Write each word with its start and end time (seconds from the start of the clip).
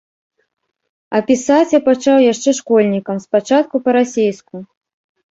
А 1.17 1.19
пісаць 1.27 1.73
я 1.73 1.79
пачаў 1.89 2.17
яшчэ 2.31 2.49
школьнікам, 2.59 3.19
спачатку 3.27 3.75
па-расейску. 3.89 4.55